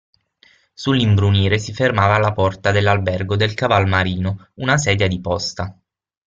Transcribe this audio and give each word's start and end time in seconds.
Sull'imbrunire 0.73 1.59
si 1.59 1.73
fermava 1.73 2.15
alla 2.15 2.31
porta 2.33 2.71
dell'Albergo 2.71 3.35
del 3.35 3.53
Caval 3.53 3.87
Marino 3.87 4.49
una 4.55 4.75
sedia 4.79 5.07
di 5.07 5.21
posta. 5.21 5.77